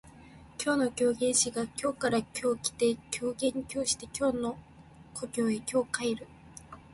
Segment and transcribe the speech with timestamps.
[0.59, 4.57] 今日の狂言師が京から今日来て狂言今日して京の
[5.13, 6.25] 故郷へ今日帰る